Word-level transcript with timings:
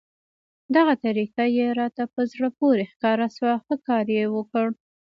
دغه 0.75 0.93
طریقه 1.05 1.43
یې 1.57 1.65
راته 1.79 2.03
په 2.13 2.21
زړه 2.31 2.49
پورې 2.59 2.83
ښکاره 2.91 3.27
شوه، 3.35 3.53
ښه 3.65 3.75
کار 3.87 4.05
یې 4.17 4.25
وکړ. 4.35 4.67